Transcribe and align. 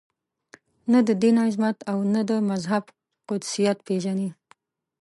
نه 0.91 0.99
د 1.07 1.09
دین 1.21 1.35
عظمت 1.45 1.77
او 1.91 1.97
نه 2.13 2.21
د 2.29 2.31
مذهب 2.49 2.83
قدسیت 3.29 3.77
پېژني. 3.87 4.29